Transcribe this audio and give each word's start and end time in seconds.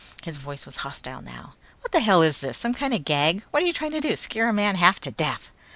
His 0.23 0.37
voice 0.37 0.65
was 0.65 0.77
hostile 0.77 1.21
now. 1.21 1.53
"What 1.81 1.91
the 1.91 1.99
hell 1.99 2.23
is 2.23 2.39
this, 2.39 2.57
some 2.57 2.73
kind 2.73 2.91
of 2.91 3.01
a 3.01 3.03
gag! 3.03 3.43
What 3.51 3.61
are 3.61 3.67
you 3.67 3.71
trying 3.71 3.91
to 3.91 4.01
do, 4.01 4.15
scare 4.15 4.49
a 4.49 4.51
man 4.51 4.77
half 4.77 4.99
to 5.01 5.11
death!" 5.11 5.51